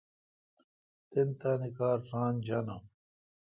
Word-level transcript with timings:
تین 1.09 1.29
تان 1.39 1.61
کار 1.77 1.99
ران 2.11 2.33
جانہ۔ 2.45 2.75